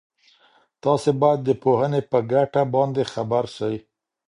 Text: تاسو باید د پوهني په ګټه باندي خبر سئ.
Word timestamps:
تاسو 0.83 1.09
باید 1.21 1.39
د 1.43 1.49
پوهني 1.63 2.01
په 2.11 2.17
ګټه 2.31 2.61
باندي 2.73 3.03
خبر 3.13 3.43
سئ. 3.57 3.75